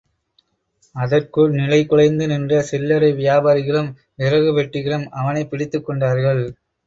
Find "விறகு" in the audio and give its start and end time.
4.15-4.51